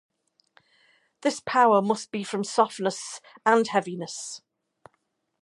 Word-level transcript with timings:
This 1.21 1.39
power 1.41 1.79
must 1.79 2.09
be 2.09 2.23
from 2.23 2.43
softness 2.43 3.21
and 3.45 3.67
heaviness. 3.67 4.41